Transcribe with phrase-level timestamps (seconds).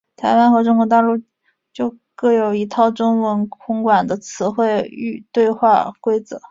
[0.15, 1.17] 台湾和中国大陆
[1.73, 4.87] 就都各有一套中文空管的词汇和
[5.31, 6.39] 对话规则。